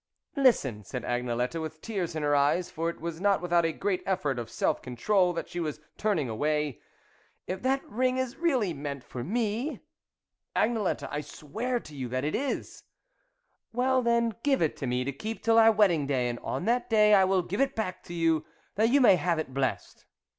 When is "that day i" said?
16.65-17.23